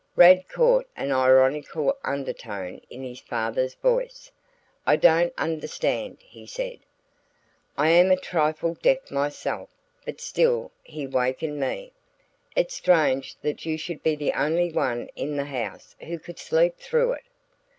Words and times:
Rad 0.15 0.49
caught 0.49 0.87
an 0.97 1.11
ironical 1.11 1.95
undertone 2.03 2.81
in 2.89 3.03
his 3.03 3.19
father's 3.19 3.75
voice. 3.75 4.31
"I 4.83 4.95
don't 4.95 5.31
understand," 5.37 6.17
he 6.21 6.47
said. 6.47 6.79
"I 7.77 7.89
am 7.91 8.09
a 8.09 8.15
trifle 8.17 8.73
deaf 8.81 9.11
myself, 9.11 9.69
but 10.03 10.19
still 10.19 10.71
he 10.83 11.05
wakened 11.05 11.59
me. 11.59 11.91
It's 12.55 12.73
strange 12.73 13.35
that 13.43 13.67
you 13.67 13.77
should 13.77 14.01
be 14.01 14.15
the 14.15 14.33
only 14.33 14.71
one 14.71 15.07
in 15.15 15.35
the 15.37 15.45
house 15.45 15.95
who 16.01 16.17
could 16.17 16.39
sleep 16.39 16.79
through 16.79 17.11
it." 17.13 17.25